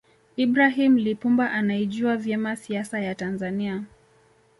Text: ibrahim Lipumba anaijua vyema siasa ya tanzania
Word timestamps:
ibrahim 0.35 0.97
Lipumba 0.97 1.51
anaijua 1.51 2.17
vyema 2.17 2.55
siasa 2.55 2.99
ya 2.99 3.15
tanzania 3.15 3.83